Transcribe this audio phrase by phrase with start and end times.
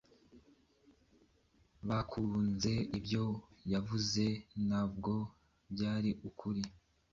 [1.87, 3.25] bakunze Ibyo
[3.73, 4.25] yavuze
[4.67, 5.13] ntabwo
[5.73, 6.63] byari ukuri